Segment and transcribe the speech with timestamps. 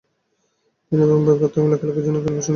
[0.85, 2.49] তিনি এবং ব্যঙ্গাত্মক লেখালেখির জন্য কালীপ্রসন্ন বিখ্যাত ছিলেন।